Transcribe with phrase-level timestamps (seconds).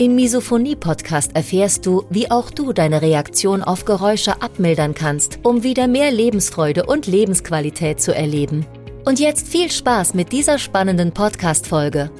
[0.00, 5.88] Im Misophonie-Podcast erfährst du, wie auch du deine Reaktion auf Geräusche abmildern kannst, um wieder
[5.88, 8.64] mehr Lebensfreude und Lebensqualität zu erleben.
[9.04, 12.10] Und jetzt viel Spaß mit dieser spannenden Podcast-Folge.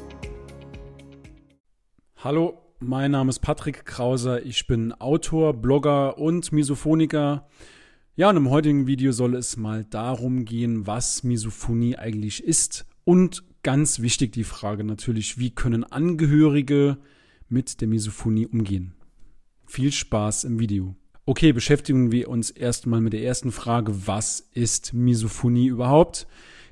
[2.16, 4.44] Hallo, mein Name ist Patrick Krauser.
[4.44, 7.48] Ich bin Autor, Blogger und Misophoniker.
[8.14, 12.84] Ja, und im heutigen Video soll es mal darum gehen, was Misophonie eigentlich ist.
[13.04, 16.98] Und ganz wichtig die Frage natürlich, wie können Angehörige
[17.50, 18.94] mit der Misophonie umgehen?
[19.66, 20.94] Viel Spaß im Video.
[21.26, 26.26] Okay, beschäftigen wir uns erstmal mit der ersten Frage, was ist Misophonie überhaupt?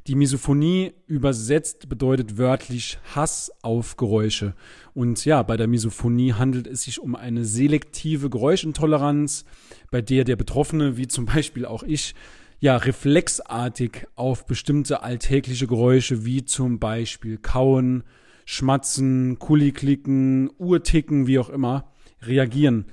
[0.06, 4.54] Die Misophonie übersetzt bedeutet wörtlich Hass auf Geräusche.
[4.94, 9.44] Und ja, bei der Misophonie handelt es sich um eine selektive Geräuschintoleranz,
[9.90, 12.14] bei der der Betroffene, wie zum Beispiel auch ich,
[12.58, 18.02] ja, reflexartig auf bestimmte alltägliche Geräusche wie zum Beispiel Kauen,
[18.50, 22.86] Schmatzen, Kuliklicken, Uhrticken, wie auch immer, reagieren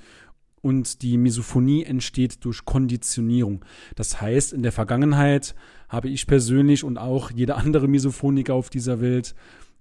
[0.59, 3.63] und die Misophonie entsteht durch Konditionierung.
[3.95, 5.55] Das heißt, in der Vergangenheit
[5.87, 9.33] habe ich persönlich und auch jeder andere Misophoniker auf dieser Welt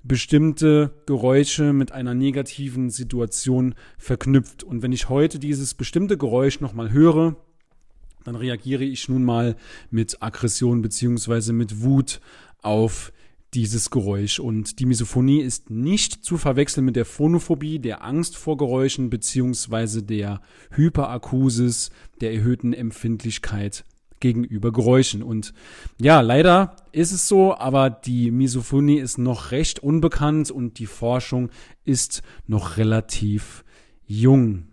[0.05, 4.63] bestimmte Geräusche mit einer negativen Situation verknüpft.
[4.63, 7.35] Und wenn ich heute dieses bestimmte Geräusch nochmal höre,
[8.23, 9.57] dann reagiere ich nun mal
[9.91, 12.21] mit Aggression beziehungsweise mit Wut
[12.63, 13.13] auf
[13.55, 14.39] dieses Geräusch.
[14.39, 20.03] Und die Misophonie ist nicht zu verwechseln mit der Phonophobie, der Angst vor Geräuschen beziehungsweise
[20.03, 23.85] der Hyperakusis, der erhöhten Empfindlichkeit
[24.21, 25.23] gegenüber Geräuschen.
[25.23, 25.53] Und
[26.01, 31.51] ja, leider ist es so, aber die Misophonie ist noch recht unbekannt und die Forschung
[31.85, 33.65] ist noch relativ
[34.07, 34.69] jung.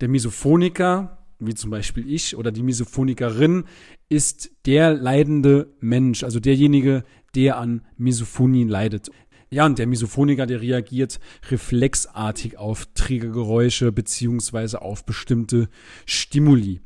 [0.00, 3.64] Der Misophoniker wie zum Beispiel ich oder die Misophonikerin,
[4.08, 9.10] ist der leidende Mensch, also derjenige, der an Misophonie leidet.
[9.54, 15.68] Ja, und der Misophoniker, der reagiert reflexartig auf Trägergeräusche beziehungsweise auf bestimmte
[16.06, 16.80] Stimuli.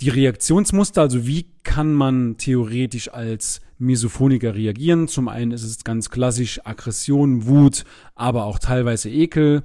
[0.00, 5.06] Die Reaktionsmuster, also wie kann man theoretisch als Misophoniker reagieren?
[5.06, 7.84] Zum einen ist es ganz klassisch Aggression, Wut,
[8.14, 9.62] aber auch teilweise Ekel.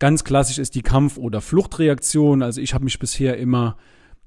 [0.00, 2.42] Ganz klassisch ist die Kampf- oder Fluchtreaktion.
[2.42, 3.76] Also ich habe mich bisher immer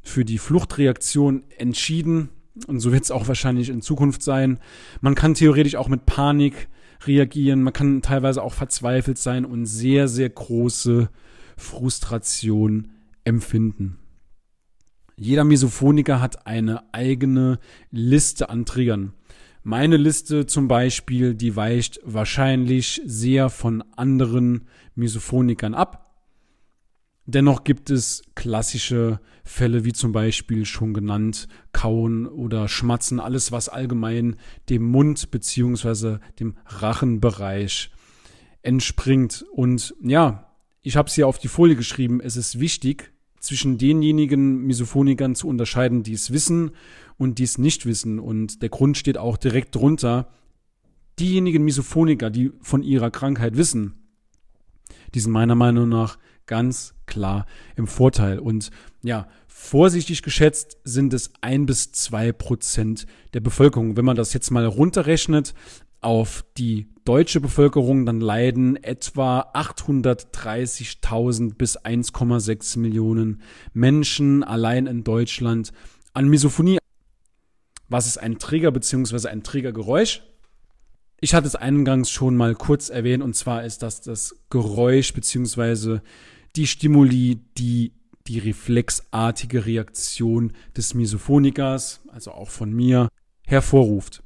[0.02, 2.30] für die Fluchtreaktion entschieden
[2.68, 4.60] und so wird es auch wahrscheinlich in Zukunft sein.
[5.00, 6.68] Man kann theoretisch auch mit Panik
[7.06, 11.10] reagieren, man kann teilweise auch verzweifelt sein und sehr, sehr große
[11.58, 12.90] Frustration
[13.24, 13.98] empfinden.
[15.16, 17.60] Jeder Misophoniker hat eine eigene
[17.92, 19.14] Liste an Triggern.
[19.64, 26.11] Meine Liste zum Beispiel, die weicht wahrscheinlich sehr von anderen Misophonikern ab.
[27.34, 33.70] Dennoch gibt es klassische Fälle wie zum Beispiel schon genannt Kauen oder Schmatzen, alles was
[33.70, 34.36] allgemein
[34.70, 37.92] dem Mund beziehungsweise dem Rachenbereich
[38.64, 39.46] entspringt.
[39.54, 44.66] Und ja, ich habe es hier auf die Folie geschrieben, es ist wichtig, zwischen denjenigen
[44.68, 46.72] Misophonikern zu unterscheiden, die es wissen
[47.18, 48.20] und die es nicht wissen.
[48.20, 50.34] Und der Grund steht auch direkt drunter.
[51.18, 53.94] Diejenigen Misophoniker, die von ihrer Krankheit wissen,
[55.14, 58.40] die sind meiner Meinung nach ganz klar im Vorteil.
[58.40, 58.72] Und
[59.04, 63.98] ja, vorsichtig geschätzt sind es ein bis zwei Prozent der Bevölkerung.
[63.98, 65.54] Wenn man das jetzt mal runterrechnet
[66.02, 73.42] auf die deutsche Bevölkerung, dann leiden etwa 830.000 bis 1,6 Millionen
[73.74, 75.72] Menschen allein in Deutschland
[76.14, 76.80] an Misophonie.
[77.88, 79.28] Was ist ein Trigger bzw.
[79.28, 80.24] ein Triggergeräusch?
[81.24, 86.00] Ich hatte es eingangs schon mal kurz erwähnt und zwar ist das das Geräusch bzw.
[86.56, 87.94] die Stimuli, die
[88.26, 93.08] die reflexartige Reaktion des Misophonikers, also auch von mir,
[93.46, 94.24] hervorruft.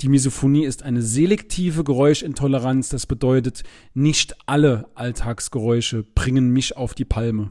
[0.00, 2.88] Die Misophonie ist eine selektive Geräuschintoleranz.
[2.88, 3.64] Das bedeutet,
[3.94, 7.50] nicht alle Alltagsgeräusche bringen mich auf die Palme,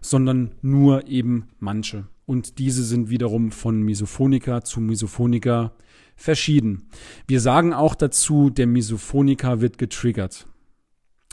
[0.00, 2.06] sondern nur eben manche.
[2.24, 5.76] Und diese sind wiederum von Misophoniker zu Misophoniker
[6.16, 6.88] verschieden.
[7.26, 10.46] Wir sagen auch dazu, der Misophoniker wird getriggert.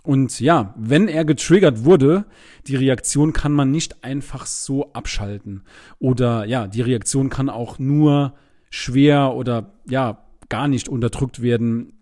[0.03, 2.25] Und ja, wenn er getriggert wurde,
[2.68, 5.63] die Reaktion kann man nicht einfach so abschalten.
[5.97, 8.33] Oder ja, die Reaktion kann auch nur
[8.69, 11.94] schwer oder ja, gar nicht unterdrückt werden,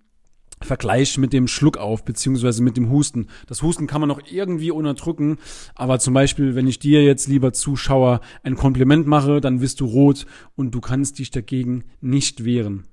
[0.61, 3.27] Vergleich mit dem Schluck auf, beziehungsweise mit dem Husten.
[3.47, 5.37] Das Husten kann man noch irgendwie unterdrücken,
[5.75, 9.85] aber zum Beispiel, wenn ich dir jetzt, lieber Zuschauer, ein Kompliment mache, dann wirst du
[9.85, 10.25] rot
[10.55, 12.83] und du kannst dich dagegen nicht wehren.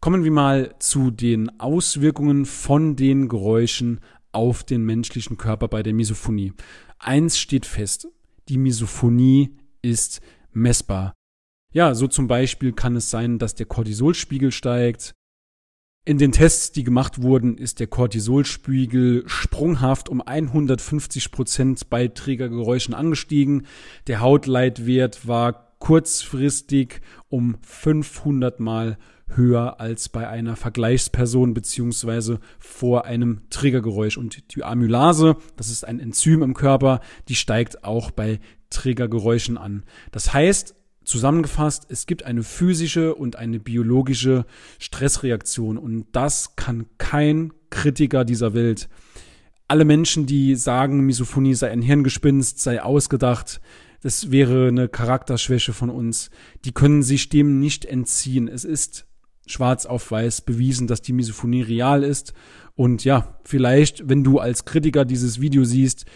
[0.00, 4.00] Kommen wir mal zu den Auswirkungen von den Geräuschen
[4.32, 6.52] auf den menschlichen Körper bei der Misophonie.
[6.98, 8.08] Eins steht fest,
[8.48, 10.20] die Misophonie ist
[10.52, 11.14] messbar.
[11.72, 15.14] Ja, so zum Beispiel kann es sein, dass der Cortisolspiegel steigt,
[16.06, 22.92] in den Tests, die gemacht wurden, ist der Cortisolspiegel sprunghaft um 150 Prozent bei Trägergeräuschen
[22.92, 23.66] angestiegen.
[24.06, 28.98] Der Hautleitwert war kurzfristig um 500 Mal
[29.28, 34.18] höher als bei einer Vergleichsperson beziehungsweise vor einem Triggergeräusch.
[34.18, 39.84] Und die Amylase, das ist ein Enzym im Körper, die steigt auch bei Triggergeräuschen an.
[40.12, 40.74] Das heißt,
[41.04, 44.46] Zusammengefasst, es gibt eine physische und eine biologische
[44.78, 48.88] Stressreaktion und das kann kein Kritiker dieser Welt.
[49.68, 53.60] Alle Menschen, die sagen, Misophonie sei ein Hirngespinst, sei ausgedacht,
[54.02, 56.30] das wäre eine Charakterschwäche von uns,
[56.64, 58.48] die können sich dem nicht entziehen.
[58.48, 59.06] Es ist
[59.46, 62.34] schwarz auf weiß bewiesen, dass die Misophonie real ist.
[62.74, 66.06] Und ja, vielleicht, wenn du als Kritiker dieses Video siehst,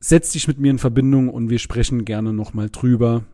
[0.00, 3.24] setz dich mit mir in Verbindung und wir sprechen gerne nochmal drüber.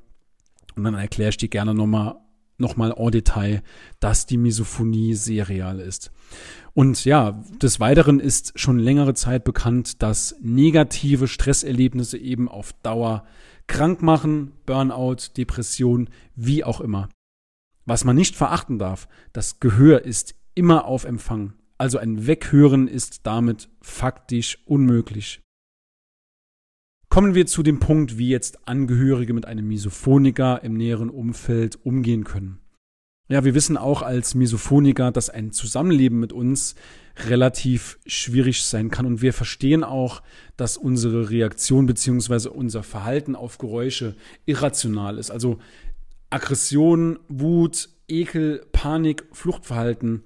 [0.81, 2.17] Und dann erkläre ich dir gerne nochmal
[2.57, 3.63] nochmal en Detail,
[3.99, 6.13] dass die Misophonie sehr real ist.
[6.75, 13.25] Und ja, des Weiteren ist schon längere Zeit bekannt, dass negative Stresserlebnisse eben auf Dauer
[13.67, 17.09] krank machen, Burnout, Depression, wie auch immer.
[17.87, 21.55] Was man nicht verachten darf, das Gehör ist immer auf Empfang.
[21.79, 25.41] Also ein Weghören ist damit faktisch unmöglich.
[27.11, 32.23] Kommen wir zu dem Punkt, wie jetzt Angehörige mit einem Misophoniker im näheren Umfeld umgehen
[32.23, 32.61] können.
[33.29, 36.77] Ja, wir wissen auch als Misophoniker, dass ein Zusammenleben mit uns
[37.27, 40.23] relativ schwierig sein kann und wir verstehen auch,
[40.57, 44.15] dass unsere Reaktion beziehungsweise unser Verhalten auf Geräusche
[44.47, 45.33] irrational ist.
[45.33, 45.59] Also
[46.31, 50.23] Aggression, Wut, Ekel, Panik, Fluchtverhalten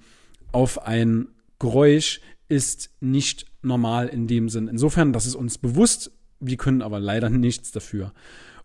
[0.53, 1.29] auf ein
[1.59, 2.21] Geräusch
[2.51, 4.69] ist nicht normal in dem Sinn.
[4.69, 6.11] Insofern, dass es uns bewusst
[6.47, 8.13] wir können aber leider nichts dafür.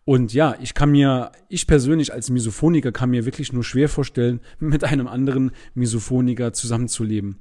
[0.06, 4.40] Und ja, ich kann mir, ich persönlich als Misophoniker kann mir wirklich nur schwer vorstellen,
[4.60, 7.38] mit einem anderen Misophoniker zusammenzuleben.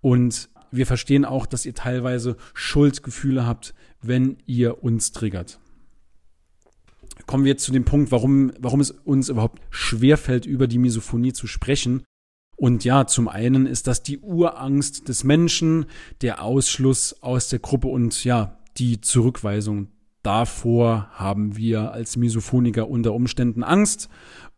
[0.00, 5.60] Und wir verstehen auch, dass ihr teilweise Schuldgefühle habt, wenn ihr uns triggert.
[7.26, 11.32] Kommen wir jetzt zu dem Punkt, warum, warum es uns überhaupt schwerfällt, über die Misophonie
[11.32, 12.04] zu sprechen.
[12.56, 15.86] Und ja, zum einen ist das die Urangst des Menschen,
[16.22, 19.88] der Ausschluss aus der Gruppe und ja, die Zurückweisung.
[20.22, 24.08] Davor haben wir als Misophoniker unter Umständen Angst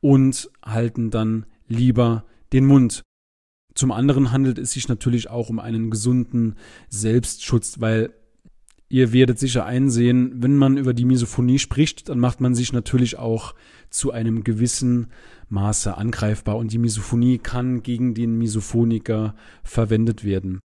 [0.01, 3.03] und halten dann lieber den Mund.
[3.75, 6.57] Zum anderen handelt es sich natürlich auch um einen gesunden
[6.89, 8.13] Selbstschutz, weil
[8.89, 13.19] ihr werdet sicher einsehen, wenn man über die Misophonie spricht, dann macht man sich natürlich
[13.19, 13.55] auch
[13.91, 15.09] zu einem gewissen
[15.49, 20.59] Maße angreifbar und die Misophonie kann gegen den Misophoniker verwendet werden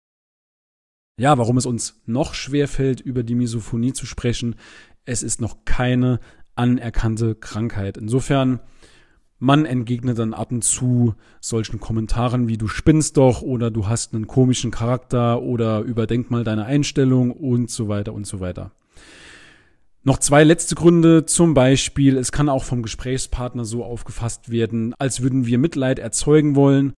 [1.17, 4.57] ja, warum es uns noch schwer fällt, über die Misophonie zu sprechen.
[5.05, 6.19] Es ist noch keine
[6.57, 7.97] anerkannte Krankheit.
[7.97, 8.61] Insofern,
[9.39, 14.15] man entgegnet dann ab und zu solchen Kommentaren wie du spinnst doch oder du hast
[14.15, 18.73] einen komischen Charakter oder überdenk mal deine Einstellung und so weiter und so weiter.
[20.03, 25.23] Noch zwei letzte Gründe, zum Beispiel, es kann auch vom Gesprächspartner so aufgefasst werden, als
[25.23, 26.93] würden wir Mitleid erzeugen wollen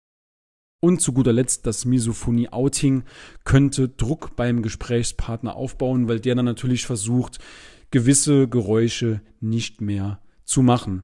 [0.85, 3.03] und zu guter Letzt das Misophonie-Outing
[3.43, 7.39] könnte Druck beim Gesprächspartner aufbauen, weil der dann natürlich versucht,
[7.89, 11.01] gewisse Geräusche nicht mehr zu machen.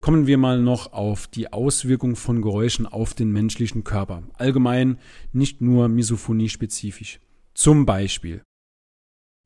[0.00, 4.22] Kommen wir mal noch auf die Auswirkung von Geräuschen auf den menschlichen Körper.
[4.34, 4.98] Allgemein,
[5.32, 7.18] nicht nur Misophonie-spezifisch.
[7.54, 8.42] Zum Beispiel.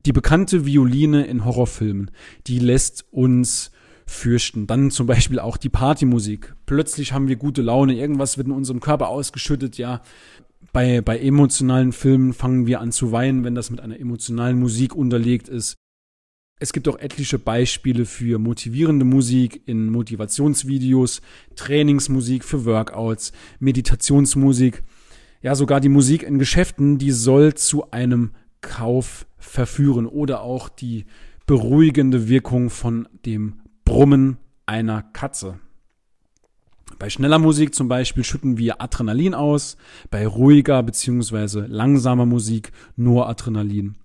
[0.05, 2.11] Die bekannte Violine in Horrorfilmen,
[2.45, 3.71] die lässt uns
[4.05, 4.67] fürchten.
[4.67, 6.55] Dann zum Beispiel auch die Partymusik.
[6.65, 10.01] Plötzlich haben wir gute Laune, irgendwas wird in unserem Körper ausgeschüttet, ja.
[10.73, 14.95] Bei, bei emotionalen Filmen fangen wir an zu weinen, wenn das mit einer emotionalen Musik
[14.95, 15.75] unterlegt ist.
[16.59, 21.21] Es gibt auch etliche Beispiele für motivierende Musik in Motivationsvideos,
[21.55, 24.81] Trainingsmusik für Workouts, Meditationsmusik.
[25.41, 28.31] Ja, sogar die Musik in Geschäften, die soll zu einem
[28.61, 31.05] Kauf verführen oder auch die
[31.45, 33.59] beruhigende Wirkung von dem
[33.95, 35.57] Brummen einer Katze.
[36.99, 39.77] Bei schneller Musik zum Beispiel schütten wir Adrenalin aus,
[40.11, 41.61] bei ruhiger bzw.
[41.67, 43.95] langsamer Musik nur Adrenalin.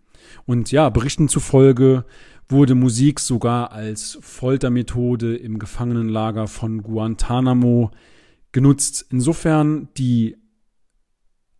[0.46, 2.04] Und ja, Berichten zufolge
[2.48, 7.90] wurde Musik sogar als Foltermethode im Gefangenenlager von Guantanamo
[8.52, 9.06] genutzt.
[9.10, 10.36] Insofern die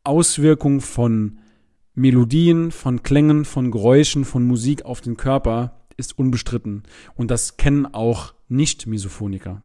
[0.05, 1.41] Auswirkung von
[1.95, 6.83] Melodien, von Klängen, von Geräuschen, von Musik auf den Körper ist unbestritten.
[7.15, 9.63] Und das kennen auch Nicht-Misophoniker.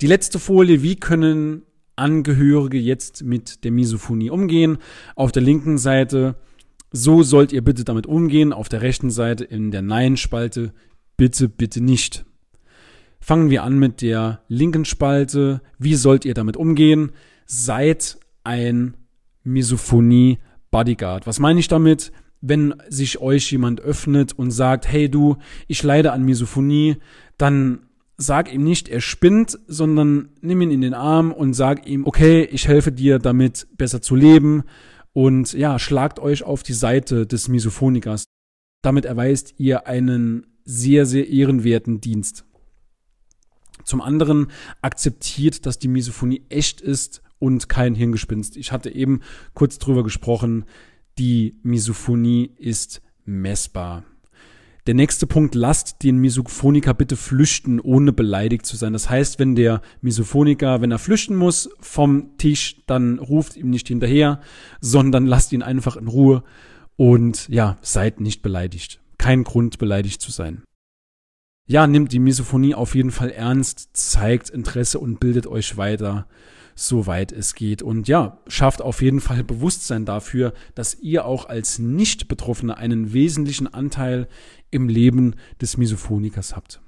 [0.00, 1.62] Die letzte Folie, wie können
[1.96, 4.78] Angehörige jetzt mit der Misophonie umgehen?
[5.16, 6.36] Auf der linken Seite,
[6.92, 8.52] so sollt ihr bitte damit umgehen.
[8.52, 10.72] Auf der rechten Seite in der Nein-Spalte,
[11.16, 12.24] bitte, bitte nicht.
[13.20, 15.62] Fangen wir an mit der linken Spalte.
[15.78, 17.12] Wie sollt ihr damit umgehen?
[17.46, 18.96] Seid ein
[19.44, 20.38] Misophonie
[20.70, 21.26] Bodyguard.
[21.26, 22.12] Was meine ich damit?
[22.46, 25.36] Wenn sich euch jemand öffnet und sagt, hey du,
[25.66, 26.96] ich leide an Misophonie,
[27.38, 27.86] dann
[28.18, 32.44] sag ihm nicht, er spinnt, sondern nimm ihn in den Arm und sag ihm, okay,
[32.44, 34.64] ich helfe dir damit besser zu leben
[35.14, 38.24] und ja, schlagt euch auf die Seite des Misophonikers.
[38.82, 42.44] Damit erweist ihr einen sehr, sehr ehrenwerten Dienst.
[43.84, 44.48] Zum anderen
[44.82, 48.58] akzeptiert, dass die Misophonie echt ist und kein Hirngespinst.
[48.58, 49.20] Ich hatte eben
[49.54, 50.66] kurz drüber gesprochen,
[51.18, 54.04] die Misophonie ist messbar.
[54.86, 58.92] Der nächste Punkt, lasst den Misophoniker bitte flüchten, ohne beleidigt zu sein.
[58.92, 63.88] Das heißt, wenn der Misophoniker, wenn er flüchten muss vom Tisch, dann ruft ihm nicht
[63.88, 64.40] hinterher,
[64.82, 66.44] sondern lasst ihn einfach in Ruhe
[66.96, 69.00] und ja, seid nicht beleidigt.
[69.16, 70.62] Kein Grund, beleidigt zu sein.
[71.66, 76.26] Ja, nimmt die Misophonie auf jeden Fall ernst, zeigt Interesse und bildet euch weiter
[76.74, 77.82] soweit es geht.
[77.82, 83.72] Und ja, schafft auf jeden Fall Bewusstsein dafür, dass ihr auch als Nicht-Betroffene einen wesentlichen
[83.72, 84.28] Anteil
[84.70, 86.80] im Leben des Misophonikers habt.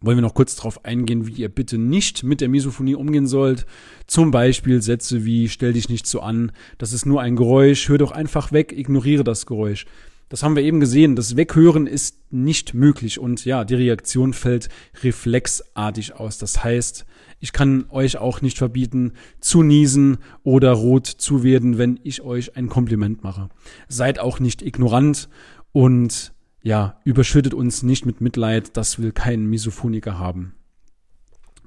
[0.00, 3.66] Wollen wir noch kurz darauf eingehen, wie ihr bitte nicht mit der Misophonie umgehen sollt.
[4.08, 7.98] Zum Beispiel Sätze wie stell dich nicht so an, das ist nur ein Geräusch, hör
[7.98, 9.86] doch einfach weg, ignoriere das Geräusch.
[10.32, 11.14] Das haben wir eben gesehen.
[11.14, 14.70] Das Weghören ist nicht möglich und ja, die Reaktion fällt
[15.02, 16.38] reflexartig aus.
[16.38, 17.04] Das heißt,
[17.38, 22.56] ich kann euch auch nicht verbieten, zu niesen oder rot zu werden, wenn ich euch
[22.56, 23.50] ein Kompliment mache.
[23.88, 25.28] Seid auch nicht ignorant
[25.72, 28.74] und ja, überschüttet uns nicht mit Mitleid.
[28.78, 30.54] Das will kein Misophoniker haben.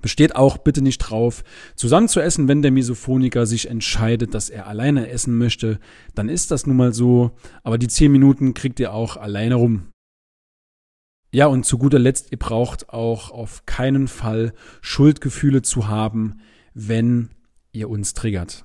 [0.05, 1.43] Besteht auch bitte nicht drauf,
[1.75, 5.79] zusammen zu essen, wenn der Misophoniker sich entscheidet, dass er alleine essen möchte.
[6.13, 7.31] Dann ist das nun mal so.
[7.63, 9.87] Aber die zehn Minuten kriegt ihr auch alleine rum.
[11.31, 16.39] Ja, und zu guter Letzt, ihr braucht auch auf keinen Fall Schuldgefühle zu haben,
[16.75, 17.29] wenn
[17.71, 18.64] ihr uns triggert.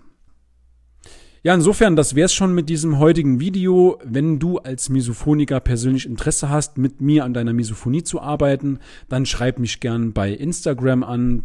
[1.43, 3.99] Ja, insofern, das wär's schon mit diesem heutigen Video.
[4.05, 8.79] Wenn du als Misophoniker persönlich Interesse hast, mit mir an deiner Misophonie zu arbeiten,
[9.09, 11.45] dann schreib mich gern bei Instagram an.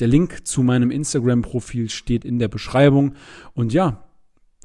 [0.00, 3.14] Der Link zu meinem Instagram-Profil steht in der Beschreibung.
[3.54, 4.04] Und ja,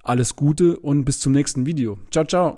[0.03, 1.99] alles Gute und bis zum nächsten Video.
[2.11, 2.55] Ciao, ciao.